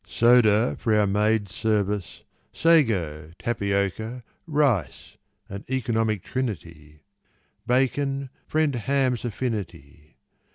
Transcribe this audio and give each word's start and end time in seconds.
Soda 0.07 0.75
for 0.79 0.95
our 0.95 1.05
maid's 1.05 1.53
service, 1.53 2.23
Sago, 2.51 3.33
tapioca, 3.37 4.23
rice 4.47 5.15
An 5.47 5.63
economic 5.69 6.23
trinity, 6.23 7.03
Bacon, 7.67 8.31
friend 8.47 8.73
ham's 8.73 9.23
affinity. 9.23 10.15